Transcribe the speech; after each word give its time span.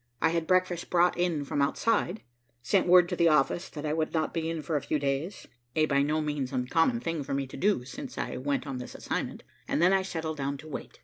I 0.19 0.29
had 0.29 0.47
breakfast 0.47 0.89
brought 0.89 1.15
in 1.15 1.45
from 1.45 1.61
outside, 1.61 2.23
sent 2.63 2.87
word 2.87 3.07
to 3.09 3.15
the 3.15 3.27
office 3.27 3.69
that 3.69 3.85
I 3.85 3.93
would 3.93 4.15
not 4.15 4.33
be 4.33 4.49
in 4.49 4.63
for 4.63 4.75
a 4.75 4.81
few 4.81 4.97
days, 4.97 5.47
a 5.75 5.85
by 5.85 6.01
no 6.01 6.21
means 6.21 6.51
uncommon 6.51 6.99
thing 7.01 7.21
for 7.21 7.35
me 7.35 7.45
to 7.45 7.55
do 7.55 7.85
since 7.85 8.17
I 8.17 8.37
went 8.37 8.65
on 8.65 8.79
this 8.79 8.95
assignment, 8.95 9.43
and 9.67 9.79
then 9.79 9.93
I 9.93 10.01
settled 10.01 10.37
down 10.37 10.57
to 10.57 10.67
wait. 10.67 10.97